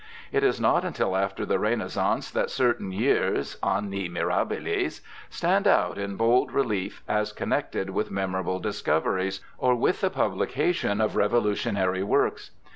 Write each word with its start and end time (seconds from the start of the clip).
It 0.31 0.43
is 0.43 0.59
not 0.59 0.83
until 0.83 1.15
after 1.15 1.45
the 1.45 1.59
Renaissance 1.59 2.31
that 2.31 2.49
certain 2.49 2.91
years 2.91 3.57
{anjit 3.61 4.11
iiiirabiles) 4.11 5.01
stand 5.29 5.67
out 5.67 5.99
in 5.99 6.15
bold 6.15 6.51
relief 6.51 7.03
as 7.07 7.31
connected 7.31 7.91
with 7.91 8.09
memorable 8.09 8.57
discoveries, 8.57 9.41
or 9.59 9.75
with 9.75 10.01
the 10.01 10.09
publication 10.09 11.01
of 11.01 11.15
revolutionary 11.15 12.01
works. 12.01 12.49